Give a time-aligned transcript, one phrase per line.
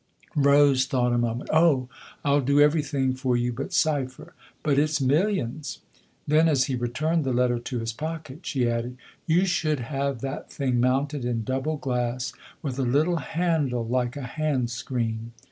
[0.35, 1.51] Rose thought a moment.
[1.53, 1.87] "Oh,
[2.25, 4.33] I'll do every thing for you but cipher!
[4.63, 5.77] But it's millions."
[6.25, 10.51] Then as he returned the letter to his pocket she added:" You should have that
[10.51, 12.33] thing mounted in double glass
[12.63, 15.33] with a little handle like a hand^screen."